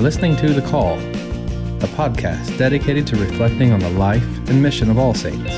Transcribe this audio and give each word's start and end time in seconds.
listening 0.00 0.34
to 0.34 0.54
The 0.54 0.62
Call, 0.62 0.98
a 0.98 1.88
podcast 1.92 2.56
dedicated 2.56 3.06
to 3.08 3.16
reflecting 3.16 3.70
on 3.70 3.80
the 3.80 3.90
life 3.90 4.24
and 4.48 4.62
mission 4.62 4.88
of 4.88 4.98
All 4.98 5.12
Saints. 5.12 5.52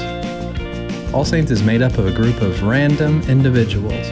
All 1.15 1.25
Saints 1.25 1.53
is 1.53 1.62
made 1.62 1.80
up 1.80 1.96
of 1.96 2.09
a 2.09 2.12
group 2.12 2.41
of 2.41 2.65
random 2.65 3.23
individuals 3.29 4.09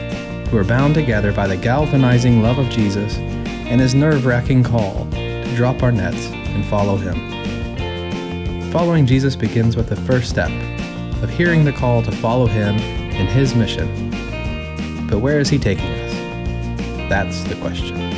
who 0.49 0.57
are 0.57 0.63
bound 0.63 0.93
together 0.93 1.33
by 1.33 1.47
the 1.47 1.57
galvanizing 1.57 2.41
love 2.41 2.59
of 2.59 2.69
Jesus 2.69 3.17
and 3.17 3.81
his 3.81 3.93
nerve 3.93 4.25
wracking 4.25 4.63
call 4.63 5.05
to 5.11 5.55
drop 5.57 5.83
our 5.83 5.91
nets 5.91 6.27
and 6.27 6.65
follow 6.67 6.95
him. 6.95 8.71
Following 8.71 9.05
Jesus 9.05 9.35
begins 9.35 9.75
with 9.75 9.89
the 9.89 9.97
first 9.97 10.29
step 10.29 10.51
of 11.21 11.29
hearing 11.29 11.65
the 11.65 11.73
call 11.73 12.01
to 12.03 12.11
follow 12.11 12.45
him 12.45 12.77
in 12.77 13.27
his 13.27 13.53
mission. 13.53 14.09
But 15.09 15.19
where 15.19 15.41
is 15.41 15.49
he 15.49 15.59
taking 15.59 15.91
us? 15.91 16.13
That's 17.09 17.43
the 17.43 17.55
question. 17.55 18.10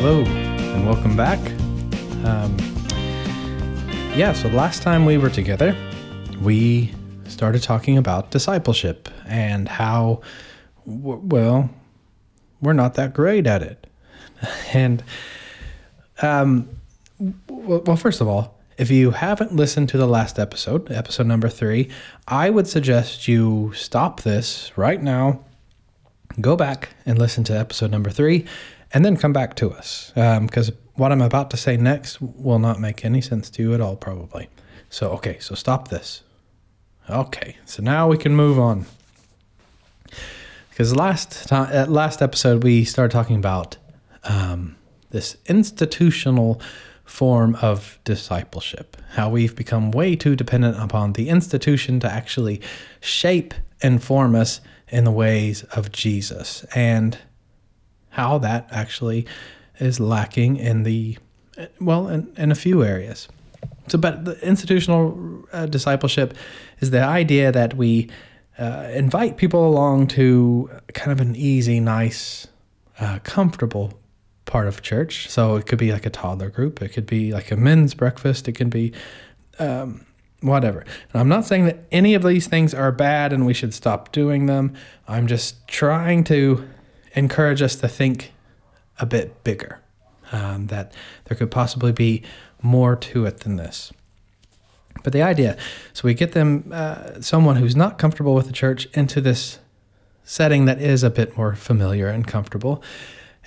Hello, 0.00 0.22
and 0.22 0.86
welcome 0.86 1.16
back. 1.16 1.40
Um, 2.24 2.56
yeah, 4.16 4.32
so 4.32 4.48
last 4.50 4.80
time 4.84 5.04
we 5.04 5.18
were 5.18 5.28
together, 5.28 5.76
we 6.40 6.94
started 7.26 7.64
talking 7.64 7.98
about 7.98 8.30
discipleship 8.30 9.08
and 9.26 9.68
how, 9.68 10.20
w- 10.86 11.20
well, 11.24 11.68
we're 12.60 12.74
not 12.74 12.94
that 12.94 13.12
great 13.12 13.48
at 13.48 13.60
it. 13.60 13.88
And, 14.72 15.02
um, 16.22 16.68
w- 17.48 17.82
well, 17.84 17.96
first 17.96 18.20
of 18.20 18.28
all, 18.28 18.56
if 18.76 18.92
you 18.92 19.10
haven't 19.10 19.56
listened 19.56 19.88
to 19.88 19.98
the 19.98 20.06
last 20.06 20.38
episode, 20.38 20.92
episode 20.92 21.26
number 21.26 21.48
three, 21.48 21.90
I 22.28 22.50
would 22.50 22.68
suggest 22.68 23.26
you 23.26 23.72
stop 23.74 24.20
this 24.20 24.70
right 24.78 25.02
now, 25.02 25.44
go 26.40 26.54
back 26.54 26.90
and 27.04 27.18
listen 27.18 27.42
to 27.42 27.58
episode 27.58 27.90
number 27.90 28.10
three 28.10 28.46
and 28.92 29.04
then 29.04 29.16
come 29.16 29.32
back 29.32 29.54
to 29.56 29.70
us 29.70 30.12
because 30.14 30.70
um, 30.70 30.76
what 30.94 31.12
I'm 31.12 31.22
about 31.22 31.50
to 31.50 31.56
say 31.56 31.76
next 31.76 32.20
will 32.20 32.58
not 32.58 32.80
make 32.80 33.04
any 33.04 33.20
sense 33.20 33.50
to 33.50 33.62
you 33.62 33.74
at 33.74 33.80
all, 33.80 33.96
probably. 33.96 34.48
So, 34.90 35.10
okay, 35.12 35.38
so 35.38 35.54
stop 35.54 35.88
this. 35.88 36.22
Okay, 37.08 37.56
so 37.64 37.82
now 37.82 38.08
we 38.08 38.18
can 38.18 38.34
move 38.34 38.58
on. 38.58 38.86
Because 40.70 40.94
last 40.94 41.48
time, 41.48 41.72
at 41.72 41.90
last 41.90 42.22
episode, 42.22 42.62
we 42.62 42.84
started 42.84 43.12
talking 43.12 43.36
about 43.36 43.76
um, 44.24 44.76
this 45.10 45.36
institutional 45.46 46.60
form 47.04 47.56
of 47.62 47.98
discipleship, 48.04 48.96
how 49.10 49.30
we've 49.30 49.56
become 49.56 49.90
way 49.90 50.14
too 50.14 50.36
dependent 50.36 50.78
upon 50.78 51.14
the 51.14 51.28
institution 51.30 51.98
to 52.00 52.10
actually 52.10 52.60
shape 53.00 53.54
and 53.82 54.02
form 54.02 54.34
us 54.34 54.60
in 54.88 55.04
the 55.04 55.10
ways 55.10 55.64
of 55.64 55.90
Jesus. 55.90 56.64
And 56.74 57.18
how 58.10 58.38
that 58.38 58.68
actually 58.70 59.26
is 59.78 60.00
lacking 60.00 60.56
in 60.56 60.82
the 60.82 61.16
well 61.80 62.08
in, 62.08 62.32
in 62.36 62.50
a 62.50 62.54
few 62.54 62.84
areas 62.84 63.28
so 63.88 63.98
but 63.98 64.24
the 64.24 64.38
institutional 64.46 65.44
uh, 65.52 65.66
discipleship 65.66 66.34
is 66.80 66.90
the 66.90 67.02
idea 67.02 67.50
that 67.50 67.74
we 67.74 68.08
uh, 68.58 68.88
invite 68.92 69.36
people 69.36 69.66
along 69.66 70.06
to 70.06 70.70
kind 70.94 71.12
of 71.12 71.20
an 71.20 71.34
easy 71.36 71.80
nice 71.80 72.46
uh, 73.00 73.18
comfortable 73.22 73.98
part 74.44 74.66
of 74.66 74.82
church 74.82 75.28
so 75.28 75.56
it 75.56 75.66
could 75.66 75.78
be 75.78 75.92
like 75.92 76.06
a 76.06 76.10
toddler 76.10 76.48
group 76.48 76.80
it 76.80 76.88
could 76.88 77.06
be 77.06 77.32
like 77.32 77.50
a 77.50 77.56
men's 77.56 77.94
breakfast 77.94 78.48
it 78.48 78.52
can 78.52 78.68
be 78.68 78.92
um, 79.58 80.04
whatever. 80.40 80.80
And 81.12 81.20
I'm 81.20 81.28
not 81.28 81.44
saying 81.44 81.64
that 81.66 81.84
any 81.90 82.14
of 82.14 82.22
these 82.22 82.46
things 82.46 82.74
are 82.74 82.92
bad 82.92 83.32
and 83.32 83.44
we 83.44 83.54
should 83.54 83.74
stop 83.74 84.12
doing 84.12 84.46
them. 84.46 84.74
I'm 85.06 85.26
just 85.26 85.66
trying 85.68 86.24
to 86.24 86.68
encourage 87.18 87.62
us 87.62 87.76
to 87.76 87.88
think 87.88 88.32
a 88.98 89.06
bit 89.06 89.44
bigger, 89.44 89.80
um, 90.32 90.66
that 90.68 90.92
there 91.24 91.36
could 91.36 91.50
possibly 91.50 91.92
be 91.92 92.22
more 92.62 92.96
to 92.96 93.26
it 93.26 93.40
than 93.40 93.56
this. 93.56 93.92
But 95.04 95.12
the 95.12 95.22
idea, 95.22 95.56
so 95.92 96.02
we 96.04 96.14
get 96.14 96.32
them, 96.32 96.70
uh, 96.72 97.20
someone 97.20 97.56
who's 97.56 97.76
not 97.76 97.98
comfortable 97.98 98.34
with 98.34 98.46
the 98.46 98.52
church, 98.52 98.86
into 98.94 99.20
this 99.20 99.58
setting 100.24 100.64
that 100.66 100.80
is 100.80 101.02
a 101.02 101.10
bit 101.10 101.36
more 101.36 101.54
familiar 101.54 102.08
and 102.08 102.26
comfortable. 102.26 102.82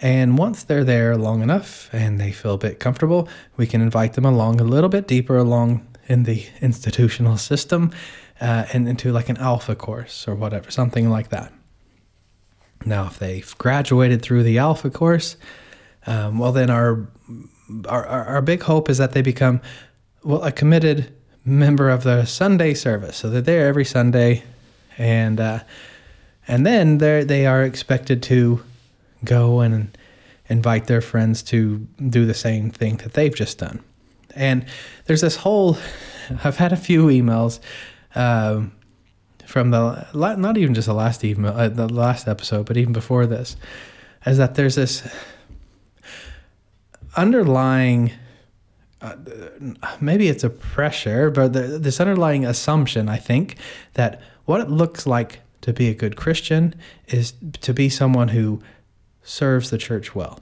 And 0.02 0.38
once 0.38 0.64
they're 0.64 0.84
there 0.84 1.16
long 1.16 1.44
enough 1.44 1.90
and 1.94 2.20
they 2.20 2.32
feel 2.32 2.56
a 2.56 2.58
bit 2.58 2.80
comfortable, 2.80 3.30
we 3.58 3.68
can 3.68 3.82
invite 3.82 4.14
them 4.14 4.26
along 4.26 4.59
a 4.59 4.64
little 4.64 4.90
bit 4.90 5.08
deeper 5.08 5.38
along 5.38 5.86
in 6.08 6.24
the 6.24 6.46
institutional 6.59 7.38
system 7.38 7.92
uh, 8.40 8.66
and 8.74 8.88
into 8.88 9.12
like 9.12 9.30
an 9.30 9.38
alpha 9.38 9.76
course 9.76 10.28
or 10.28 10.34
whatever, 10.34 10.72
something 10.72 11.09
like 11.09 11.30
that. 11.30 11.53
Now, 12.86 13.08
if 13.08 13.19
they've 13.19 13.58
graduated 13.58 14.22
through 14.22 14.44
the 14.44 14.58
Alpha 14.58 14.90
course, 14.90 15.38
um, 16.08 16.40
well, 16.40 16.52
then 16.52 16.69
our, 16.69 17.08
our 17.88 18.06
our 18.06 18.42
big 18.42 18.64
hope 18.64 18.90
is 18.90 18.97
that 18.97 19.12
they 19.12 19.22
become 19.22 19.62
well 20.24 20.44
a 20.44 20.52
committed 20.52 21.14
member 21.46 21.90
of 21.90 22.03
the 22.03 22.25
Sunday 22.25 22.74
service. 22.74 23.18
So 23.18 23.30
they're 23.30 23.41
there 23.41 23.68
every 23.68 23.86
Sunday, 23.86 24.44
and 24.97 25.40
uh, 25.40 25.59
and 26.47 26.66
then 26.66 26.97
they 26.97 27.24
they 27.24 27.46
are 27.46 27.64
expected 27.64 28.24
to 28.24 28.64
go 29.24 29.59
and 29.59 29.96
invite 30.47 30.88
their 30.88 31.02
friends 31.02 31.44
to 31.44 31.78
do 32.09 32.25
the 32.25 32.34
same 32.34 32.72
thing 32.72 32.97
that 32.97 33.14
they've 33.14 33.36
just 33.36 33.59
done. 33.59 33.80
And 34.36 34.66
there's 35.06 35.22
this 35.22 35.38
whole. 35.38 35.78
I've 36.44 36.58
had 36.58 36.72
a 36.72 36.78
few 36.78 37.08
emails. 37.08 37.59
Um, 38.16 38.72
from 39.51 39.72
the 39.72 40.07
not 40.13 40.57
even 40.57 40.73
just 40.73 40.88
the 40.88 40.94
last 40.94 41.23
email, 41.23 41.53
uh, 41.53 41.69
the 41.69 41.88
last 41.88 42.28
episode, 42.28 42.66
but 42.66 42.78
even 42.78 42.94
before 42.94 43.25
this, 43.25 43.57
is 44.25 44.38
that 44.38 44.56
there's 44.56 44.75
this 44.75 45.07
underlying. 47.16 48.11
Uh, 49.01 49.16
maybe 50.00 50.28
it's 50.28 50.44
a 50.44 50.50
pressure, 50.50 51.31
but 51.31 51.53
the, 51.53 51.61
this 51.61 52.00
underlying 52.00 52.45
assumption, 52.45 53.09
I 53.09 53.17
think, 53.17 53.57
that 53.95 54.22
what 54.45 54.61
it 54.61 54.69
looks 54.69 55.07
like 55.07 55.40
to 55.61 55.73
be 55.73 55.90
a 55.90 55.95
good 55.95 56.16
Christian 56.16 56.75
is 57.07 57.34
to 57.61 57.73
be 57.73 57.90
someone 57.90 58.28
who 58.28 58.61
serves 59.23 59.72
the 59.72 59.79
church 59.79 60.13
well. 60.13 60.40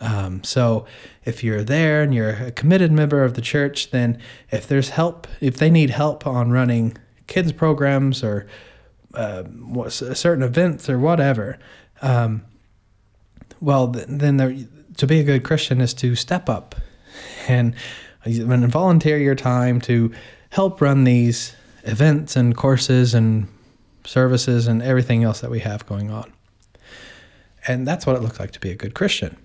Um, 0.00 0.42
so 0.42 0.86
if 1.24 1.44
you're 1.44 1.62
there 1.62 2.02
and 2.02 2.12
you're 2.12 2.30
a 2.30 2.50
committed 2.50 2.90
member 2.90 3.22
of 3.22 3.34
the 3.34 3.42
church, 3.42 3.90
then 3.90 4.18
if 4.50 4.66
there's 4.66 4.90
help, 4.90 5.28
if 5.40 5.58
they 5.58 5.70
need 5.70 5.90
help 5.90 6.26
on 6.26 6.50
running 6.50 6.96
kids 7.30 7.52
programs 7.52 8.22
or 8.22 8.46
uh, 9.14 9.44
certain 9.88 10.42
events 10.42 10.90
or 10.90 10.98
whatever, 10.98 11.58
um, 12.02 12.42
well, 13.60 13.86
then 13.86 14.68
to 14.96 15.06
be 15.06 15.20
a 15.20 15.24
good 15.24 15.44
Christian 15.44 15.80
is 15.80 15.94
to 15.94 16.14
step 16.14 16.48
up 16.48 16.74
and, 17.48 17.74
and 18.24 18.70
volunteer 18.70 19.16
your 19.16 19.34
time 19.34 19.80
to 19.82 20.12
help 20.50 20.80
run 20.80 21.04
these 21.04 21.54
events 21.84 22.36
and 22.36 22.56
courses 22.56 23.14
and 23.14 23.48
services 24.04 24.66
and 24.66 24.82
everything 24.82 25.24
else 25.24 25.40
that 25.40 25.50
we 25.50 25.60
have 25.60 25.86
going 25.86 26.10
on. 26.10 26.30
And 27.66 27.86
that's 27.86 28.06
what 28.06 28.16
it 28.16 28.22
looks 28.22 28.40
like 28.40 28.50
to 28.52 28.60
be 28.60 28.70
a 28.70 28.74
good 28.74 28.94
Christian. 28.94 29.36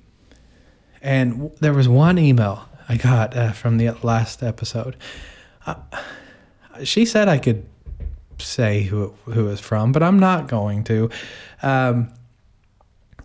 And 1.02 1.52
there 1.60 1.74
was 1.74 1.88
one 1.88 2.18
email 2.18 2.68
I 2.90 2.98
got 2.98 3.36
uh, 3.36 3.52
from 3.52 3.78
the 3.78 3.92
last 4.04 4.42
episode. 4.42 4.96
Uh, 5.66 5.76
she 6.84 7.06
said 7.06 7.28
I 7.28 7.38
could 7.38 7.66
say 8.40 8.84
who 8.84 9.14
who 9.26 9.48
it's 9.50 9.62
from, 9.62 9.92
but 9.92 10.04
I'm 10.04 10.20
not 10.20 10.48
going 10.48 10.84
to. 10.86 11.10
Um, 11.62 12.14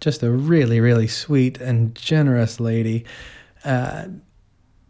just 0.01 0.23
a 0.23 0.31
really 0.31 0.81
really 0.81 1.07
sweet 1.07 1.61
and 1.61 1.95
generous 1.95 2.59
lady, 2.59 3.05
uh, 3.65 4.07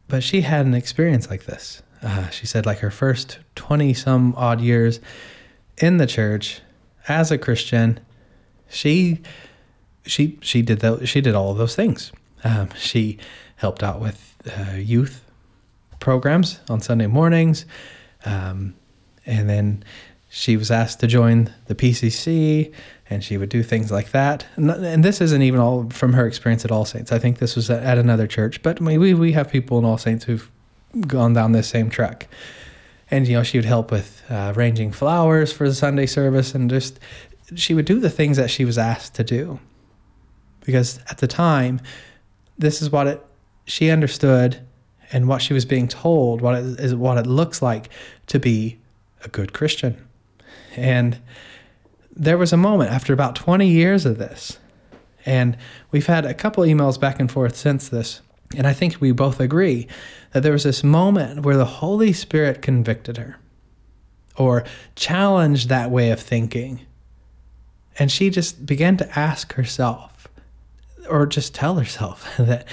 but 0.08 0.22
she 0.22 0.42
had 0.42 0.66
an 0.66 0.74
experience 0.74 1.28
like 1.28 1.44
this. 1.44 1.82
Uh, 2.02 2.28
she 2.30 2.46
said 2.46 2.64
like 2.64 2.78
her 2.78 2.90
first 2.90 3.38
twenty 3.54 3.92
some 3.92 4.34
odd 4.36 4.60
years 4.60 5.00
in 5.78 5.96
the 5.96 6.06
church 6.06 6.60
as 7.08 7.30
a 7.30 7.38
Christian, 7.38 7.98
she 8.68 9.20
she 10.06 10.38
she 10.40 10.62
did 10.62 10.80
that 10.80 11.06
she 11.06 11.20
did 11.20 11.34
all 11.34 11.50
of 11.50 11.58
those 11.58 11.74
things. 11.74 12.12
Um, 12.44 12.68
she 12.76 13.18
helped 13.56 13.82
out 13.82 14.00
with 14.00 14.36
uh, 14.46 14.76
youth 14.76 15.24
programs 15.98 16.60
on 16.68 16.80
Sunday 16.80 17.06
mornings. 17.06 17.66
Um, 18.24 18.74
and 19.26 19.48
then 19.48 19.84
she 20.32 20.56
was 20.56 20.70
asked 20.70 21.00
to 21.00 21.08
join 21.08 21.52
the 21.66 21.74
PCC 21.74 22.72
and 23.10 23.24
she 23.24 23.36
would 23.36 23.48
do 23.48 23.64
things 23.64 23.90
like 23.90 24.12
that. 24.12 24.46
And, 24.54 24.70
and, 24.70 25.04
this 25.04 25.20
isn't 25.20 25.42
even 25.42 25.58
all 25.58 25.90
from 25.90 26.12
her 26.12 26.24
experience 26.24 26.64
at 26.64 26.70
All 26.70 26.84
Saints. 26.84 27.10
I 27.10 27.18
think 27.18 27.38
this 27.38 27.56
was 27.56 27.68
at, 27.68 27.98
another 27.98 28.28
church, 28.28 28.62
but 28.62 28.80
we, 28.80 29.12
we 29.12 29.32
have 29.32 29.50
people 29.50 29.76
in 29.80 29.84
All 29.84 29.98
Saints 29.98 30.24
who've 30.24 30.48
gone 31.08 31.32
down 31.32 31.50
this 31.50 31.68
same 31.68 31.90
track. 31.90 32.28
And, 33.10 33.26
you 33.26 33.34
know, 33.34 33.42
she 33.42 33.58
would 33.58 33.64
help 33.64 33.90
with 33.90 34.22
uh, 34.30 34.52
arranging 34.54 34.92
flowers 34.92 35.52
for 35.52 35.68
the 35.68 35.74
Sunday 35.74 36.06
service 36.06 36.54
and 36.54 36.70
just, 36.70 37.00
she 37.56 37.74
would 37.74 37.84
do 37.84 37.98
the 37.98 38.08
things 38.08 38.36
that 38.36 38.50
she 38.50 38.64
was 38.64 38.78
asked 38.78 39.16
to 39.16 39.24
do. 39.24 39.58
Because 40.64 41.00
at 41.10 41.18
the 41.18 41.26
time, 41.26 41.80
this 42.56 42.80
is 42.80 42.90
what 42.90 43.08
it, 43.08 43.26
she 43.64 43.90
understood 43.90 44.60
and 45.12 45.26
what 45.26 45.42
she 45.42 45.54
was 45.54 45.64
being 45.64 45.88
told, 45.88 46.40
what 46.40 46.54
it 46.54 46.78
is, 46.78 46.94
what 46.94 47.18
it 47.18 47.26
looks 47.26 47.60
like 47.60 47.90
to 48.28 48.38
be 48.38 48.78
a 49.24 49.28
good 49.28 49.52
Christian. 49.52 50.06
And 50.76 51.18
there 52.14 52.38
was 52.38 52.52
a 52.52 52.56
moment 52.56 52.90
after 52.90 53.12
about 53.12 53.34
20 53.34 53.66
years 53.66 54.06
of 54.06 54.18
this 54.18 54.58
And 55.26 55.56
we've 55.90 56.06
had 56.06 56.24
a 56.24 56.34
couple 56.34 56.64
emails 56.64 56.98
back 56.98 57.20
and 57.20 57.30
forth 57.30 57.56
since 57.56 57.88
this. 57.88 58.20
And 58.56 58.66
I 58.66 58.72
think 58.72 59.00
we 59.00 59.12
both 59.12 59.38
agree 59.38 59.86
that 60.32 60.42
there 60.42 60.52
was 60.52 60.64
this 60.64 60.82
moment 60.82 61.44
where 61.44 61.56
the 61.56 61.64
Holy 61.64 62.12
Spirit 62.12 62.62
convicted 62.62 63.16
her 63.16 63.36
or 64.36 64.64
challenged 64.96 65.68
that 65.68 65.90
way 65.90 66.10
of 66.10 66.20
thinking. 66.20 66.80
And 67.98 68.10
she 68.10 68.30
just 68.30 68.64
began 68.64 68.96
to 68.96 69.18
ask 69.18 69.52
herself, 69.52 70.26
or 71.08 71.26
just 71.26 71.54
tell 71.54 71.76
herself, 71.76 72.28
that 72.38 72.66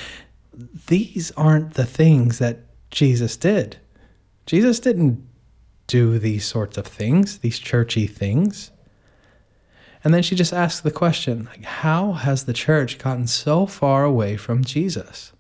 these 0.88 1.32
aren't 1.32 1.74
the 1.74 1.86
things 1.86 2.40
that 2.40 2.60
Jesus 2.90 3.36
did. 3.36 3.78
Jesus 4.46 4.80
didn't 4.80 5.27
do 5.88 6.20
these 6.20 6.46
sorts 6.46 6.78
of 6.78 6.86
things, 6.86 7.40
these 7.40 7.60
churchy 7.60 8.08
things. 8.08 8.72
And 10.04 10.14
then 10.14 10.22
she 10.22 10.36
just 10.36 10.54
asked 10.54 10.84
the 10.84 10.92
question, 10.92 11.46
like, 11.46 11.64
how 11.64 12.14
has 12.14 12.46
the 12.46 12.54
church 12.54 12.98
gotten 12.98 13.28
so 13.28 13.66
far 13.66 14.04
away 14.04 14.38
from 14.38 14.64
Jesus? 14.64 15.34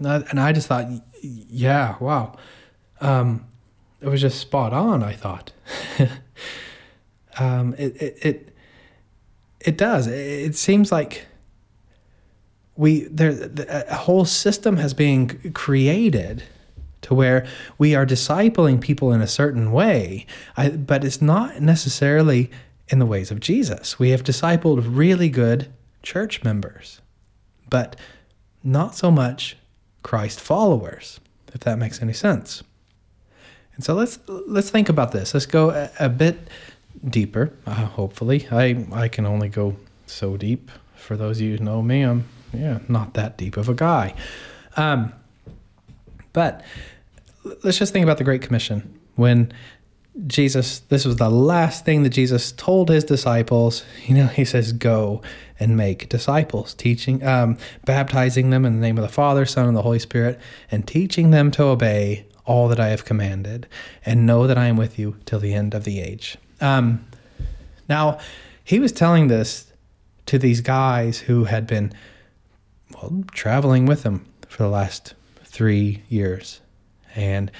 And 0.00 0.40
I 0.40 0.52
just 0.52 0.68
thought, 0.68 0.86
yeah, 1.22 1.96
wow. 2.00 2.36
Um, 3.00 3.46
it 4.00 4.08
was 4.08 4.20
just 4.20 4.40
spot 4.40 4.72
on, 4.72 5.02
I 5.02 5.12
thought. 5.12 5.52
um, 7.38 7.74
it, 7.78 8.00
it, 8.00 8.18
it, 8.22 8.56
it 9.60 9.76
does. 9.76 10.06
It 10.06 10.54
seems 10.54 10.92
like 10.92 11.26
we 12.76 13.00
there 13.10 13.50
a 13.68 13.96
whole 13.96 14.24
system 14.24 14.76
has 14.76 14.94
been 14.94 15.52
created 15.52 16.44
to 17.02 17.14
where 17.14 17.46
we 17.78 17.94
are 17.94 18.06
discipling 18.06 18.80
people 18.80 19.12
in 19.12 19.20
a 19.20 19.26
certain 19.26 19.72
way, 19.72 20.26
I, 20.56 20.70
but 20.70 21.04
it's 21.04 21.22
not 21.22 21.60
necessarily 21.60 22.50
in 22.88 22.98
the 22.98 23.06
ways 23.06 23.30
of 23.30 23.40
Jesus. 23.40 23.98
We 23.98 24.10
have 24.10 24.24
discipled 24.24 24.84
really 24.86 25.28
good 25.28 25.68
church 26.02 26.42
members, 26.42 27.00
but 27.68 27.96
not 28.64 28.94
so 28.94 29.10
much 29.10 29.56
Christ 30.02 30.40
followers, 30.40 31.20
if 31.52 31.60
that 31.60 31.78
makes 31.78 32.02
any 32.02 32.12
sense. 32.12 32.62
And 33.74 33.84
so 33.84 33.94
let's 33.94 34.18
let's 34.26 34.70
think 34.70 34.88
about 34.88 35.12
this. 35.12 35.34
Let's 35.34 35.46
go 35.46 35.70
a, 35.70 35.90
a 36.00 36.08
bit 36.08 36.48
deeper. 37.08 37.52
Uh, 37.66 37.74
hopefully, 37.74 38.48
I 38.50 38.86
I 38.92 39.08
can 39.08 39.24
only 39.24 39.48
go 39.48 39.76
so 40.06 40.36
deep. 40.36 40.70
For 40.96 41.16
those 41.16 41.38
of 41.38 41.42
you 41.42 41.56
who 41.56 41.64
know 41.64 41.82
me, 41.82 42.02
I'm 42.02 42.24
yeah 42.52 42.80
not 42.88 43.14
that 43.14 43.36
deep 43.36 43.56
of 43.56 43.68
a 43.68 43.74
guy. 43.74 44.14
Um, 44.76 45.12
but 46.32 46.62
let's 47.62 47.78
just 47.78 47.92
think 47.92 48.04
about 48.04 48.18
the 48.18 48.24
Great 48.24 48.42
Commission 48.42 48.98
when 49.16 49.52
Jesus, 50.26 50.80
this 50.80 51.04
was 51.04 51.16
the 51.16 51.30
last 51.30 51.84
thing 51.84 52.02
that 52.02 52.10
Jesus 52.10 52.50
told 52.52 52.88
his 52.88 53.04
disciples. 53.04 53.84
You 54.06 54.16
know, 54.16 54.26
he 54.26 54.44
says, 54.44 54.72
Go 54.72 55.22
and 55.60 55.76
make 55.76 56.08
disciples, 56.08 56.74
teaching, 56.74 57.24
um, 57.24 57.56
baptizing 57.84 58.50
them 58.50 58.64
in 58.64 58.74
the 58.74 58.80
name 58.80 58.98
of 58.98 59.02
the 59.02 59.08
Father, 59.08 59.46
Son, 59.46 59.68
and 59.68 59.76
the 59.76 59.82
Holy 59.82 59.98
Spirit, 59.98 60.40
and 60.70 60.86
teaching 60.86 61.30
them 61.30 61.50
to 61.52 61.64
obey 61.64 62.26
all 62.44 62.68
that 62.68 62.80
I 62.80 62.88
have 62.88 63.04
commanded, 63.04 63.68
and 64.04 64.26
know 64.26 64.46
that 64.46 64.56
I 64.56 64.66
am 64.66 64.76
with 64.76 64.98
you 64.98 65.16
till 65.26 65.38
the 65.38 65.52
end 65.52 65.74
of 65.74 65.84
the 65.84 66.00
age. 66.00 66.38
Um, 66.60 67.06
now, 67.88 68.18
he 68.64 68.78
was 68.78 68.90
telling 68.90 69.28
this 69.28 69.70
to 70.26 70.38
these 70.38 70.60
guys 70.60 71.20
who 71.20 71.44
had 71.44 71.66
been, 71.66 71.92
well, 72.94 73.24
traveling 73.32 73.86
with 73.86 74.02
him 74.02 74.26
for 74.48 74.62
the 74.62 74.68
last 74.68 75.14
three 75.58 76.00
years. 76.08 76.60
And 77.16 77.50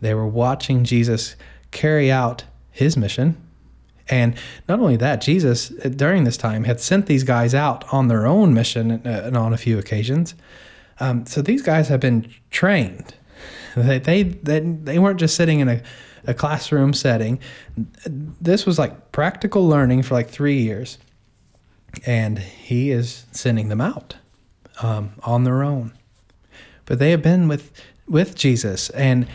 they 0.00 0.14
were 0.14 0.26
watching 0.26 0.82
Jesus 0.82 1.36
carry 1.70 2.10
out 2.10 2.42
his 2.72 2.96
mission. 2.96 3.36
And 4.08 4.34
not 4.68 4.80
only 4.80 4.96
that, 4.96 5.20
Jesus, 5.20 5.68
during 5.68 6.24
this 6.24 6.36
time, 6.36 6.64
had 6.64 6.80
sent 6.80 7.06
these 7.06 7.22
guys 7.22 7.54
out 7.54 7.84
on 7.94 8.08
their 8.08 8.26
own 8.26 8.52
mission 8.52 8.90
and 9.06 9.36
on 9.36 9.52
a 9.52 9.56
few 9.56 9.78
occasions. 9.78 10.34
Um, 10.98 11.24
so 11.24 11.40
these 11.40 11.62
guys 11.62 11.86
have 11.86 12.00
been 12.00 12.28
trained. 12.50 13.14
They, 13.76 14.00
they, 14.00 14.24
they, 14.24 14.58
they 14.58 14.98
weren't 14.98 15.20
just 15.20 15.36
sitting 15.36 15.60
in 15.60 15.68
a, 15.68 15.80
a 16.26 16.34
classroom 16.34 16.92
setting. 16.92 17.38
This 18.04 18.66
was 18.66 18.76
like 18.76 19.12
practical 19.12 19.68
learning 19.68 20.02
for 20.02 20.14
like 20.14 20.28
three 20.28 20.58
years. 20.58 20.98
And 22.04 22.40
he 22.40 22.90
is 22.90 23.24
sending 23.30 23.68
them 23.68 23.80
out 23.80 24.16
um, 24.82 25.12
on 25.22 25.44
their 25.44 25.62
own. 25.62 25.92
But 26.90 26.98
they 26.98 27.12
have 27.12 27.22
been 27.22 27.46
with, 27.46 27.70
with 28.08 28.34
Jesus 28.34 28.90
and 28.90 29.28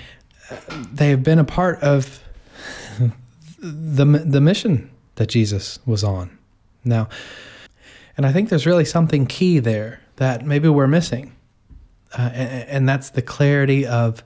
they 0.92 1.08
have 1.08 1.24
been 1.24 1.40
a 1.40 1.46
part 1.46 1.80
of 1.82 2.20
the 3.60 4.04
the 4.04 4.42
mission 4.42 4.92
that 5.16 5.28
Jesus 5.28 5.80
was 5.86 6.04
on. 6.04 6.38
Now, 6.84 7.08
and 8.18 8.26
I 8.26 8.34
think 8.34 8.50
there's 8.50 8.66
really 8.66 8.84
something 8.84 9.26
key 9.26 9.60
there 9.60 10.02
that 10.18 10.46
maybe 10.46 10.68
we're 10.68 10.86
missing, 10.86 11.34
uh, 12.12 12.30
and, 12.34 12.70
and 12.70 12.90
that's 12.90 13.12
the 13.12 13.22
clarity 13.22 13.88
of 13.88 14.22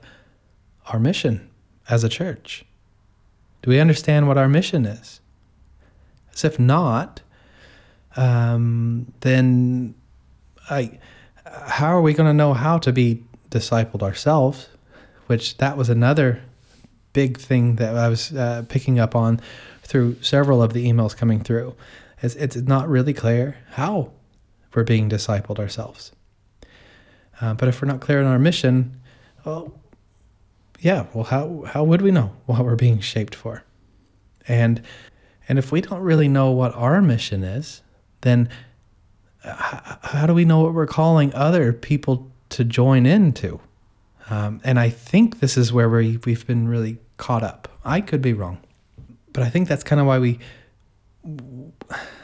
our 0.86 0.98
mission 0.98 1.48
as 1.88 2.02
a 2.02 2.08
church. 2.08 2.64
Do 3.62 3.70
we 3.70 3.78
understand 3.78 4.26
what 4.26 4.38
our 4.38 4.48
mission 4.48 4.84
is? 4.84 5.20
As 6.34 6.42
if 6.42 6.58
not, 6.58 7.20
um, 8.16 9.12
then 9.20 9.94
I, 10.68 10.98
how 11.50 11.88
are 11.88 12.02
we 12.02 12.14
going 12.14 12.28
to 12.28 12.34
know 12.34 12.54
how 12.54 12.78
to 12.78 12.92
be 12.92 13.22
discipled 13.50 14.02
ourselves? 14.02 14.68
Which 15.26 15.58
that 15.58 15.76
was 15.76 15.88
another 15.88 16.42
big 17.12 17.38
thing 17.38 17.76
that 17.76 17.96
I 17.96 18.08
was 18.08 18.32
uh, 18.32 18.64
picking 18.68 18.98
up 18.98 19.14
on 19.16 19.40
through 19.82 20.22
several 20.22 20.62
of 20.62 20.72
the 20.72 20.86
emails 20.86 21.16
coming 21.16 21.42
through. 21.42 21.74
It's 22.22 22.56
not 22.56 22.88
really 22.88 23.14
clear 23.14 23.56
how 23.70 24.12
we're 24.74 24.84
being 24.84 25.08
discipled 25.08 25.58
ourselves. 25.58 26.12
Uh, 27.40 27.54
but 27.54 27.68
if 27.68 27.80
we're 27.80 27.88
not 27.88 28.00
clear 28.00 28.20
on 28.20 28.26
our 28.26 28.38
mission, 28.38 29.00
well, 29.44 29.72
yeah, 30.80 31.06
well, 31.14 31.24
how 31.24 31.64
how 31.66 31.84
would 31.84 32.02
we 32.02 32.10
know 32.10 32.32
what 32.46 32.64
we're 32.64 32.76
being 32.76 33.00
shaped 33.00 33.34
for? 33.34 33.64
And 34.46 34.82
and 35.48 35.58
if 35.58 35.72
we 35.72 35.80
don't 35.80 36.00
really 36.00 36.28
know 36.28 36.50
what 36.50 36.74
our 36.74 37.00
mission 37.00 37.42
is, 37.42 37.82
then 38.20 38.48
how, 39.42 40.26
do 40.26 40.34
we 40.34 40.44
know 40.44 40.60
what 40.60 40.74
we're 40.74 40.86
calling 40.86 41.34
other 41.34 41.72
people 41.72 42.30
to 42.50 42.64
join 42.64 43.06
into? 43.06 43.60
Um, 44.28 44.60
and 44.64 44.78
I 44.78 44.90
think 44.90 45.40
this 45.40 45.56
is 45.56 45.72
where 45.72 45.88
we, 45.88 46.18
we've 46.24 46.46
been 46.46 46.68
really 46.68 46.98
caught 47.16 47.42
up. 47.42 47.68
I 47.84 48.00
could 48.00 48.22
be 48.22 48.32
wrong, 48.32 48.58
but 49.32 49.42
I 49.42 49.50
think 49.50 49.68
that's 49.68 49.82
kind 49.82 50.00
of 50.00 50.06
why 50.06 50.18
we, 50.18 50.38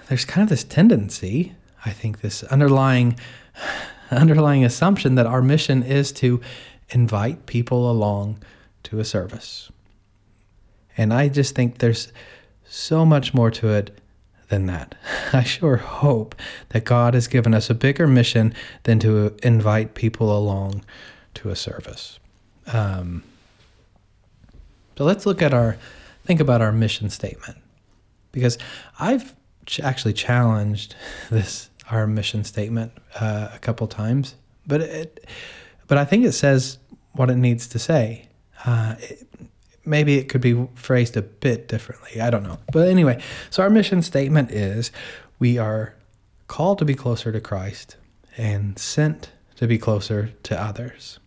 there's 0.08 0.24
kind 0.24 0.42
of 0.42 0.48
this 0.48 0.64
tendency, 0.64 1.54
I 1.84 1.90
think 1.90 2.20
this 2.20 2.44
underlying, 2.44 3.18
underlying 4.10 4.64
assumption 4.64 5.14
that 5.16 5.26
our 5.26 5.42
mission 5.42 5.82
is 5.82 6.12
to 6.12 6.40
invite 6.90 7.46
people 7.46 7.90
along 7.90 8.38
to 8.84 9.00
a 9.00 9.04
service. 9.04 9.70
And 10.96 11.12
I 11.12 11.28
just 11.28 11.54
think 11.54 11.78
there's 11.78 12.12
so 12.64 13.04
much 13.04 13.34
more 13.34 13.50
to 13.50 13.68
it 13.68 13.98
than 14.48 14.66
that. 14.66 14.94
I 15.32 15.42
sure 15.42 15.76
hope 15.76 16.34
that 16.70 16.84
God 16.84 17.14
has 17.14 17.28
given 17.28 17.54
us 17.54 17.70
a 17.70 17.74
bigger 17.74 18.06
mission 18.06 18.54
than 18.84 18.98
to 19.00 19.36
invite 19.42 19.94
people 19.94 20.36
along 20.36 20.84
to 21.34 21.50
a 21.50 21.56
service. 21.56 22.18
Um, 22.66 23.22
so 24.96 25.04
let's 25.04 25.26
look 25.26 25.42
at 25.42 25.52
our, 25.52 25.76
think 26.24 26.40
about 26.40 26.60
our 26.60 26.72
mission 26.72 27.10
statement, 27.10 27.58
because 28.32 28.58
I've 28.98 29.34
ch- 29.66 29.80
actually 29.80 30.14
challenged 30.14 30.94
this 31.30 31.70
our 31.90 32.06
mission 32.06 32.42
statement 32.42 32.92
uh, 33.20 33.48
a 33.54 33.58
couple 33.60 33.86
times, 33.86 34.34
but 34.66 34.80
it, 34.80 35.24
but 35.86 35.98
I 35.98 36.04
think 36.04 36.24
it 36.24 36.32
says 36.32 36.78
what 37.12 37.30
it 37.30 37.36
needs 37.36 37.68
to 37.68 37.78
say. 37.78 38.28
Uh, 38.64 38.96
it, 38.98 39.24
maybe 39.86 40.18
it 40.18 40.28
could 40.28 40.40
be 40.40 40.66
phrased 40.74 41.16
a 41.16 41.22
bit 41.22 41.68
differently. 41.68 42.20
I 42.20 42.30
don't 42.30 42.42
know. 42.42 42.58
But 42.72 42.88
anyway, 42.88 43.22
so 43.50 43.62
our 43.62 43.70
mission 43.70 44.02
statement 44.02 44.50
is 44.50 44.90
we 45.38 45.58
are 45.58 45.94
called 46.48 46.78
to 46.78 46.84
be 46.84 46.94
closer 46.94 47.32
to 47.32 47.40
Christ 47.40 47.96
and 48.36 48.78
sent 48.78 49.30
to 49.56 49.66
be 49.66 49.78
closer 49.78 50.32
to 50.42 50.60
others. 50.60 51.18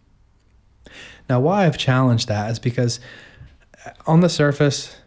Now, 1.29 1.39
why 1.39 1.65
I've 1.65 1.77
challenged 1.77 2.27
that 2.27 2.49
is 2.51 2.59
because 2.59 2.99
uh, 3.85 3.91
on 4.07 4.21
the 4.21 4.29
surface, 4.29 4.97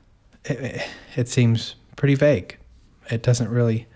it, 0.44 0.82
it 1.16 1.28
seems 1.28 1.74
pretty 1.96 2.14
vague. 2.14 2.58
It 3.10 3.22
doesn't 3.22 3.48
really 3.48 3.86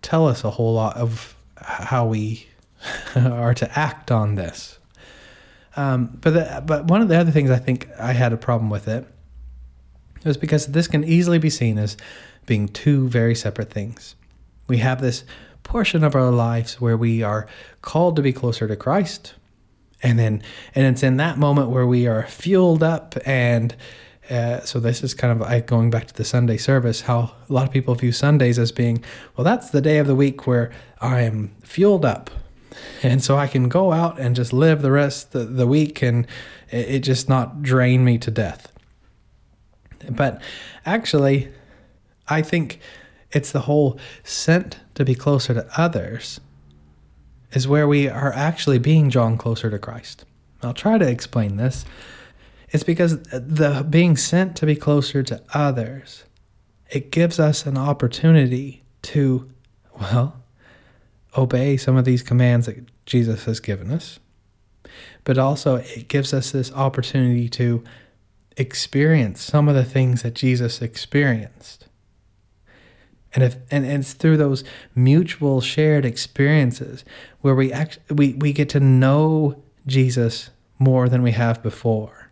tell 0.00 0.26
us 0.26 0.44
a 0.44 0.50
whole 0.50 0.74
lot 0.74 0.96
of 0.96 1.36
how 1.56 2.06
we 2.06 2.46
are 3.16 3.54
to 3.54 3.78
act 3.78 4.10
on 4.10 4.34
this. 4.34 4.78
Um, 5.76 6.18
but 6.20 6.34
the, 6.34 6.62
but 6.66 6.86
one 6.86 7.00
of 7.00 7.08
the 7.08 7.18
other 7.18 7.30
things 7.30 7.50
I 7.50 7.58
think 7.58 7.88
I 7.98 8.12
had 8.12 8.32
a 8.32 8.36
problem 8.36 8.70
with 8.70 8.88
it 8.88 9.06
was 10.24 10.36
because 10.36 10.66
this 10.66 10.88
can 10.88 11.04
easily 11.04 11.38
be 11.38 11.50
seen 11.50 11.78
as 11.78 11.96
being 12.46 12.68
two 12.68 13.08
very 13.08 13.34
separate 13.34 13.70
things. 13.70 14.14
We 14.68 14.78
have 14.78 15.00
this 15.00 15.24
portion 15.62 16.04
of 16.04 16.14
our 16.14 16.30
lives 16.30 16.80
where 16.80 16.96
we 16.96 17.22
are 17.22 17.46
called 17.80 18.16
to 18.16 18.22
be 18.22 18.32
closer 18.32 18.68
to 18.68 18.76
Christ, 18.76 19.34
and 20.02 20.18
then 20.18 20.42
and 20.74 20.86
it's 20.86 21.02
in 21.02 21.16
that 21.16 21.38
moment 21.38 21.70
where 21.70 21.86
we 21.86 22.06
are 22.06 22.26
fueled 22.26 22.82
up 22.82 23.16
and 23.26 23.74
Uh, 24.30 24.60
so 24.64 24.78
this 24.80 25.02
is 25.02 25.14
kind 25.14 25.32
of 25.32 25.40
like 25.40 25.66
going 25.66 25.90
back 25.90 26.06
to 26.06 26.14
the 26.14 26.24
Sunday 26.24 26.56
service, 26.56 27.02
how 27.02 27.32
a 27.50 27.52
lot 27.52 27.66
of 27.66 27.72
people 27.72 27.92
view 27.96 28.12
Sundays 28.12 28.56
as 28.56 28.72
being, 28.72 29.02
well, 29.36 29.44
that's 29.44 29.70
the 29.70 29.80
day 29.80 29.98
of 29.98 30.06
the 30.06 30.14
week 30.14 30.46
where 30.46 30.70
I 31.00 31.22
am 31.22 31.50
fueled 31.64 32.04
up. 32.04 32.30
And 33.02 33.22
so 33.22 33.36
I 33.36 33.46
can 33.46 33.68
go 33.68 33.92
out 33.92 34.18
and 34.18 34.36
just 34.36 34.52
live 34.52 34.82
the 34.82 34.92
rest 34.92 35.34
of 35.34 35.56
the 35.56 35.66
week 35.66 36.02
and 36.02 36.26
it, 36.70 36.88
it 36.88 36.98
just 37.00 37.28
not 37.28 37.62
drain 37.62 38.04
me 38.04 38.18
to 38.18 38.30
death. 38.30 38.72
But 40.10 40.42
actually, 40.84 41.52
I 42.28 42.42
think 42.42 42.80
it's 43.30 43.52
the 43.52 43.60
whole 43.60 43.98
sent 44.24 44.78
to 44.94 45.04
be 45.04 45.14
closer 45.14 45.54
to 45.54 45.66
others 45.76 46.40
is 47.52 47.68
where 47.68 47.86
we 47.86 48.08
are 48.08 48.32
actually 48.32 48.78
being 48.78 49.08
drawn 49.08 49.36
closer 49.36 49.70
to 49.70 49.78
Christ. 49.78 50.24
I'll 50.62 50.74
try 50.74 50.98
to 50.98 51.08
explain 51.08 51.56
this. 51.56 51.84
It's 52.70 52.84
because 52.84 53.22
the 53.24 53.86
being 53.88 54.16
sent 54.16 54.56
to 54.56 54.66
be 54.66 54.76
closer 54.76 55.22
to 55.24 55.42
others, 55.52 56.24
it 56.90 57.10
gives 57.10 57.38
us 57.38 57.66
an 57.66 57.76
opportunity 57.76 58.84
to, 59.02 59.50
well, 60.00 60.41
obey 61.36 61.76
some 61.76 61.96
of 61.96 62.04
these 62.04 62.22
commands 62.22 62.66
that 62.66 62.90
Jesus 63.06 63.44
has 63.44 63.60
given 63.60 63.90
us. 63.90 64.18
But 65.24 65.38
also, 65.38 65.76
it 65.76 66.08
gives 66.08 66.34
us 66.34 66.50
this 66.50 66.72
opportunity 66.72 67.48
to 67.50 67.82
experience 68.56 69.40
some 69.40 69.68
of 69.68 69.74
the 69.74 69.84
things 69.84 70.22
that 70.22 70.34
Jesus 70.34 70.82
experienced. 70.82 71.86
And 73.34 73.42
if 73.42 73.56
and, 73.70 73.86
it's 73.86 74.12
through 74.12 74.36
those 74.36 74.62
mutual 74.94 75.60
shared 75.60 76.04
experiences 76.04 77.04
where 77.40 77.54
we 77.54 77.72
act 77.72 77.98
we, 78.10 78.34
we 78.34 78.52
get 78.52 78.68
to 78.70 78.80
know 78.80 79.62
Jesus 79.86 80.50
more 80.78 81.08
than 81.08 81.22
we 81.22 81.32
have 81.32 81.62
before. 81.62 82.30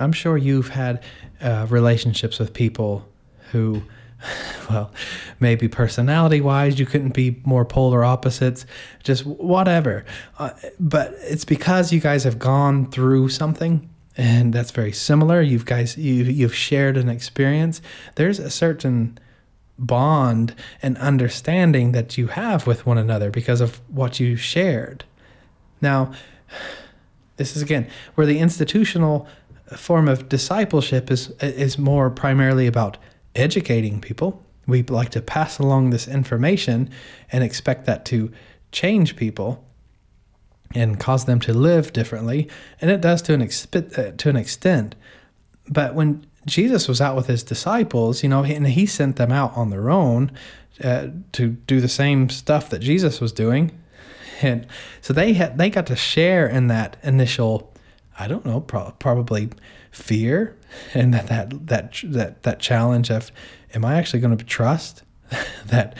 I'm 0.00 0.12
sure 0.12 0.36
you've 0.36 0.70
had 0.70 1.02
uh, 1.40 1.66
relationships 1.70 2.38
with 2.38 2.54
people 2.54 3.06
who, 3.52 3.82
well, 4.70 4.90
maybe 5.40 5.68
personality 5.68 6.40
wise, 6.40 6.78
you 6.78 6.86
couldn't 6.86 7.14
be 7.14 7.40
more 7.44 7.64
polar 7.64 8.04
opposites, 8.04 8.66
just 9.02 9.26
whatever. 9.26 10.04
Uh, 10.38 10.50
but 10.78 11.14
it's 11.20 11.44
because 11.44 11.92
you 11.92 12.00
guys 12.00 12.24
have 12.24 12.38
gone 12.38 12.90
through 12.90 13.28
something 13.28 13.88
and 14.16 14.52
that's 14.52 14.70
very 14.70 14.92
similar. 14.92 15.40
You've 15.40 15.64
guys, 15.64 15.96
you, 15.96 16.24
you've 16.24 16.54
shared 16.54 16.96
an 16.96 17.08
experience. 17.08 17.80
There's 18.16 18.38
a 18.38 18.50
certain 18.50 19.18
bond 19.78 20.54
and 20.82 20.98
understanding 20.98 21.92
that 21.92 22.18
you 22.18 22.28
have 22.28 22.66
with 22.66 22.84
one 22.86 22.98
another 22.98 23.30
because 23.30 23.60
of 23.60 23.80
what 23.88 24.20
you 24.20 24.36
shared. 24.36 25.04
Now, 25.80 26.12
this 27.36 27.56
is 27.56 27.62
again 27.62 27.88
where 28.14 28.26
the 28.26 28.38
institutional 28.38 29.26
form 29.76 30.06
of 30.06 30.28
discipleship 30.28 31.10
is 31.10 31.30
is 31.40 31.78
more 31.78 32.10
primarily 32.10 32.66
about 32.66 32.98
educating 33.34 34.00
people. 34.00 34.42
We 34.66 34.82
like 34.82 35.10
to 35.10 35.20
pass 35.20 35.58
along 35.58 35.90
this 35.90 36.06
information 36.06 36.90
and 37.30 37.42
expect 37.42 37.86
that 37.86 38.04
to 38.06 38.30
change 38.70 39.16
people 39.16 39.64
and 40.74 40.98
cause 40.98 41.24
them 41.24 41.40
to 41.40 41.52
live 41.52 41.92
differently, 41.92 42.48
and 42.80 42.90
it 42.90 43.00
does 43.00 43.22
to 43.22 43.34
an 43.34 43.40
exp- 43.40 43.98
uh, 43.98 44.12
to 44.16 44.28
an 44.30 44.36
extent. 44.36 44.94
But 45.68 45.94
when 45.94 46.26
Jesus 46.46 46.88
was 46.88 47.00
out 47.00 47.14
with 47.14 47.26
his 47.26 47.42
disciples, 47.42 48.22
you 48.22 48.28
know, 48.28 48.44
and 48.44 48.66
he 48.66 48.86
sent 48.86 49.16
them 49.16 49.30
out 49.30 49.56
on 49.56 49.70
their 49.70 49.90
own 49.90 50.32
uh, 50.82 51.08
to 51.32 51.48
do 51.48 51.80
the 51.80 51.88
same 51.88 52.28
stuff 52.28 52.70
that 52.70 52.78
Jesus 52.78 53.20
was 53.20 53.32
doing, 53.32 53.78
and 54.40 54.66
so 55.00 55.12
they 55.12 55.34
had 55.34 55.58
they 55.58 55.70
got 55.70 55.86
to 55.86 55.96
share 55.96 56.46
in 56.46 56.68
that 56.68 56.96
initial, 57.02 57.72
I 58.18 58.28
don't 58.28 58.46
know, 58.46 58.60
pro- 58.60 58.92
probably 58.92 59.50
fear 59.92 60.56
and 60.94 61.14
that 61.14 61.28
that 61.28 61.66
that 61.68 62.00
that 62.04 62.42
that 62.42 62.58
challenge 62.58 63.10
of, 63.10 63.30
am 63.74 63.84
I 63.84 63.96
actually 63.96 64.20
going 64.20 64.36
to 64.36 64.44
trust 64.44 65.04
that 65.66 65.96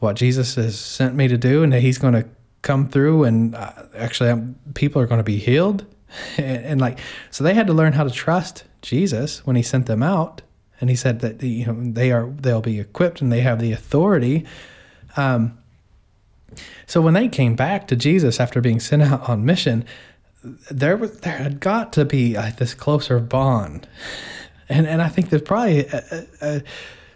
what 0.00 0.16
Jesus 0.16 0.56
has 0.56 0.78
sent 0.78 1.14
me 1.14 1.28
to 1.28 1.38
do 1.38 1.62
and 1.62 1.72
that 1.72 1.80
He's 1.80 1.98
going 1.98 2.14
to 2.14 2.28
come 2.62 2.88
through 2.88 3.24
and 3.24 3.54
uh, 3.54 3.72
actually 3.96 4.28
um, 4.30 4.56
people 4.74 5.00
are 5.00 5.06
going 5.06 5.20
to 5.20 5.24
be 5.24 5.38
healed? 5.38 5.86
And, 6.38 6.64
and, 6.64 6.80
like 6.80 6.98
so 7.30 7.42
they 7.42 7.52
had 7.52 7.66
to 7.66 7.74
learn 7.74 7.92
how 7.92 8.04
to 8.04 8.10
trust 8.10 8.64
Jesus 8.80 9.44
when 9.44 9.56
he 9.56 9.62
sent 9.62 9.86
them 9.86 10.02
out. 10.04 10.40
And 10.80 10.88
he 10.88 10.96
said 10.96 11.20
that 11.20 11.42
you 11.42 11.66
know 11.66 11.76
they 11.78 12.10
are 12.12 12.30
they'll 12.30 12.62
be 12.62 12.78
equipped 12.78 13.20
and 13.20 13.30
they 13.30 13.40
have 13.40 13.58
the 13.58 13.72
authority. 13.72 14.46
Um, 15.16 15.58
so 16.86 17.02
when 17.02 17.12
they 17.12 17.28
came 17.28 17.56
back 17.56 17.88
to 17.88 17.96
Jesus 17.96 18.40
after 18.40 18.60
being 18.60 18.80
sent 18.80 19.02
out 19.02 19.28
on 19.28 19.44
mission 19.44 19.84
there 20.70 20.96
was 20.96 21.20
there 21.20 21.38
had 21.38 21.60
got 21.60 21.92
to 21.94 22.04
be 22.04 22.34
like 22.34 22.56
this 22.56 22.74
closer 22.74 23.18
bond 23.18 23.88
and 24.68 24.86
and 24.86 25.02
I 25.02 25.08
think 25.08 25.30
there's 25.30 25.42
probably 25.42 25.86
a, 25.86 26.02
a, 26.10 26.26
a 26.42 26.62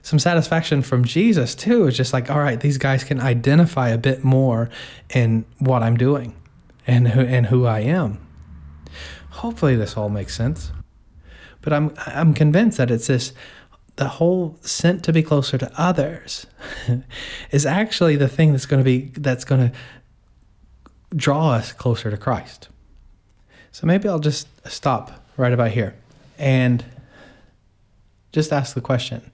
some 0.03 0.19
satisfaction 0.19 0.83
from 0.83 1.05
Jesus 1.05 1.55
too. 1.55 1.87
It's 1.87 1.97
just 1.97 2.13
like, 2.13 2.31
all 2.31 2.39
right, 2.39 2.59
these 2.59 2.79
guys 2.79 3.05
can 3.05 3.21
identify 3.21 3.91
a 3.91 3.99
bit 3.99 4.25
more 4.25 4.71
in 5.11 5.45
what 5.59 5.83
I'm 5.83 5.97
doing 5.97 6.35
and 6.87 7.09
who 7.09 7.21
and 7.21 7.47
who 7.47 7.67
I 7.67 7.81
am. 7.81 8.19
Hopefully 9.31 9.77
this 9.77 9.97
all 9.97 10.09
makes 10.09 10.35
sense. 10.35 10.73
But 11.61 11.73
I'm 11.73 11.93
I'm 12.07 12.35
convinced 12.35 12.79
that 12.79 12.91
it's 12.91 13.09
this 13.09 13.33
the 13.97 14.09
whole 14.09 14.57
sent 14.63 15.05
to 15.05 15.13
be 15.13 15.23
closer 15.23 15.59
to 15.59 15.71
others 15.77 16.47
is 17.51 17.67
actually 17.67 18.17
the 18.17 18.29
thing 18.29 18.53
that's 18.53 18.67
going 18.67 18.81
to 18.81 18.85
be 18.85 19.13
that's 19.17 19.45
going 19.45 19.71
to 19.71 19.77
draw 21.15 21.51
us 21.51 21.73
closer 21.73 22.11
to 22.11 22.17
Christ. 22.17 22.69
So 23.73 23.87
maybe 23.87 24.09
I'll 24.09 24.19
just 24.19 24.49
stop 24.69 25.25
right 25.37 25.53
about 25.53 25.71
here 25.71 25.95
and 26.39 26.85
just 28.33 28.53
ask 28.53 28.75
the 28.75 28.81
question 28.81 29.31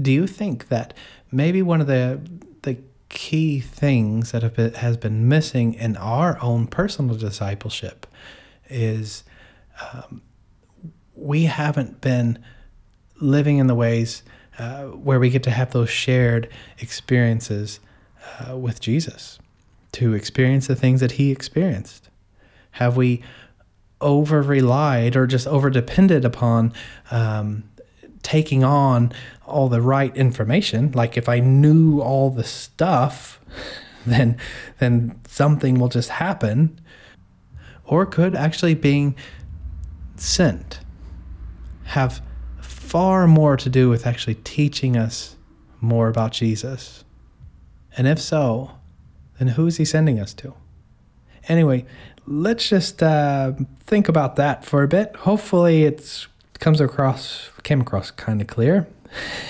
do 0.00 0.10
you 0.10 0.26
think 0.26 0.68
that 0.68 0.94
maybe 1.30 1.62
one 1.62 1.80
of 1.80 1.86
the 1.86 2.20
the 2.62 2.76
key 3.08 3.60
things 3.60 4.32
that 4.32 4.42
have 4.42 4.54
been, 4.54 4.74
has 4.74 4.96
been 4.96 5.28
missing 5.28 5.74
in 5.74 5.96
our 5.96 6.38
own 6.42 6.66
personal 6.66 7.16
discipleship 7.16 8.06
is 8.68 9.24
um, 9.80 10.22
we 11.14 11.44
haven't 11.44 12.00
been 12.00 12.38
living 13.20 13.58
in 13.58 13.66
the 13.66 13.74
ways 13.74 14.22
uh, 14.58 14.84
where 14.84 15.18
we 15.18 15.30
get 15.30 15.42
to 15.42 15.50
have 15.50 15.72
those 15.72 15.90
shared 15.90 16.48
experiences 16.78 17.80
uh, 18.38 18.56
with 18.56 18.80
Jesus, 18.80 19.38
to 19.92 20.14
experience 20.14 20.66
the 20.66 20.76
things 20.76 21.00
that 21.00 21.12
He 21.12 21.30
experienced. 21.30 22.08
Have 22.72 22.96
we 22.96 23.22
over 24.00 24.42
relied 24.42 25.16
or 25.16 25.26
just 25.26 25.46
over 25.46 25.70
depended 25.70 26.24
upon 26.24 26.72
um, 27.10 27.64
taking 28.22 28.64
on 28.64 29.12
all 29.46 29.68
the 29.68 29.80
right 29.80 30.16
information. 30.16 30.92
Like 30.92 31.16
if 31.16 31.28
I 31.28 31.40
knew 31.40 32.00
all 32.00 32.30
the 32.30 32.44
stuff, 32.44 33.40
then 34.06 34.38
then 34.78 35.20
something 35.26 35.78
will 35.78 35.88
just 35.88 36.10
happen. 36.10 36.80
Or 37.84 38.06
could 38.06 38.34
actually 38.34 38.74
being 38.74 39.16
sent 40.16 40.80
have 41.84 42.22
far 42.60 43.26
more 43.26 43.56
to 43.56 43.68
do 43.68 43.88
with 43.88 44.06
actually 44.06 44.36
teaching 44.36 44.96
us 44.96 45.36
more 45.80 46.08
about 46.08 46.32
Jesus? 46.32 47.04
And 47.96 48.06
if 48.06 48.20
so, 48.20 48.72
then 49.38 49.48
who 49.48 49.66
is 49.66 49.78
he 49.78 49.84
sending 49.84 50.20
us 50.20 50.32
to? 50.34 50.54
Anyway, 51.48 51.84
let's 52.26 52.68
just 52.68 53.02
uh, 53.02 53.52
think 53.80 54.08
about 54.08 54.36
that 54.36 54.64
for 54.64 54.82
a 54.82 54.88
bit. 54.88 55.14
Hopefully, 55.16 55.84
it's 55.84 56.26
comes 56.58 56.80
across 56.80 57.50
came 57.62 57.80
across 57.80 58.10
kind 58.10 58.40
of 58.40 58.46
clear. 58.46 58.86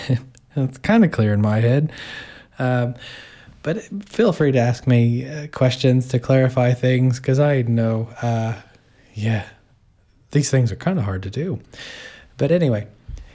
it's 0.57 0.79
kind 0.79 1.05
of 1.05 1.11
clear 1.11 1.35
in 1.35 1.41
my 1.41 1.61
head. 1.61 1.93
Um, 2.59 2.95
but 3.63 3.83
feel 4.09 4.33
free 4.33 4.53
to 4.53 4.59
ask 4.59 4.87
me 4.87 5.29
uh, 5.29 5.49
questions 5.49 6.09
to 6.09 6.19
clarify 6.19 6.73
things 6.73 7.21
because 7.21 7.39
I 7.39 7.61
know, 7.63 8.09
uh, 8.23 8.55
yeah, 9.13 9.47
these 10.31 10.51
things 10.51 10.73
are 10.73 10.77
kind 10.77 10.99
of 10.99 11.05
hard 11.05 11.23
to 11.25 11.31
do. 11.31 11.61
But 12.39 12.53
anyway, 12.53 12.87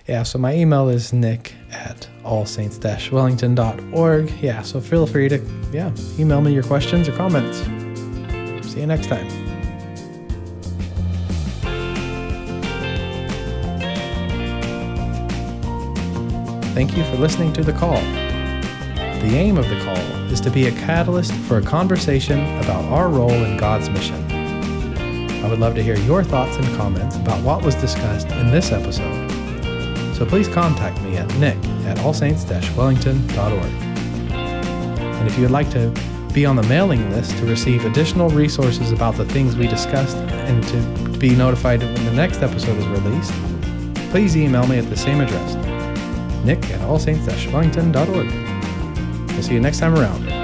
yeah, 0.07 0.23
so 0.23 0.39
my 0.39 0.55
email 0.55 0.89
is 0.89 1.13
nick 1.13 1.53
at 1.71 2.09
allsaints-wellington.org. 2.23 4.31
Yeah, 4.41 4.63
so 4.63 4.81
feel 4.81 5.05
free 5.05 5.29
to, 5.29 5.39
yeah, 5.71 5.91
email 6.17 6.41
me 6.41 6.51
your 6.53 6.63
questions 6.63 7.07
or 7.07 7.15
comments. 7.15 7.84
See 8.75 8.81
you 8.81 8.87
next 8.87 9.07
time. 9.07 9.29
Thank 16.73 16.97
you 16.97 17.05
for 17.05 17.15
listening 17.15 17.53
to 17.53 17.63
The 17.63 17.71
Call. 17.71 17.95
The 17.95 19.31
aim 19.31 19.57
of 19.57 19.69
The 19.69 19.79
Call 19.79 19.95
is 20.29 20.41
to 20.41 20.51
be 20.51 20.67
a 20.67 20.71
catalyst 20.73 21.31
for 21.31 21.59
a 21.59 21.61
conversation 21.61 22.41
about 22.57 22.83
our 22.91 23.07
role 23.07 23.31
in 23.31 23.55
God's 23.55 23.89
mission. 23.89 24.21
I 25.41 25.47
would 25.49 25.59
love 25.59 25.73
to 25.75 25.81
hear 25.81 25.95
your 25.99 26.21
thoughts 26.21 26.57
and 26.57 26.67
comments 26.75 27.15
about 27.15 27.41
what 27.45 27.63
was 27.63 27.75
discussed 27.75 28.27
in 28.27 28.51
this 28.51 28.73
episode. 28.73 29.31
So 30.17 30.25
please 30.25 30.49
contact 30.49 31.01
me 31.01 31.15
at 31.15 31.33
nick 31.35 31.55
at 31.85 31.97
allsaints-wellington.org. 31.99 33.71
And 34.33 35.27
if 35.29 35.37
you 35.37 35.43
would 35.43 35.51
like 35.51 35.69
to 35.69 35.93
be 36.35 36.45
on 36.45 36.57
the 36.57 36.63
mailing 36.63 37.09
list 37.11 37.37
to 37.37 37.45
receive 37.45 37.85
additional 37.85 38.29
resources 38.29 38.91
about 38.91 39.15
the 39.15 39.23
things 39.25 39.55
we 39.55 39.67
discussed 39.67 40.17
and 40.17 40.61
to 40.67 41.17
be 41.17 41.33
notified 41.33 41.81
when 41.81 42.05
the 42.05 42.11
next 42.11 42.41
episode 42.41 42.77
is 42.77 42.85
released, 42.87 43.31
please 44.11 44.35
email 44.35 44.67
me 44.67 44.77
at 44.77 44.89
the 44.89 44.97
same 44.97 45.21
address 45.21 45.55
nick 46.43 46.61
at 46.69 46.81
allsaints-wellington.org. 46.81 49.31
We'll 49.31 49.43
see 49.43 49.53
you 49.53 49.61
next 49.61 49.79
time 49.79 49.95
around. 49.95 50.34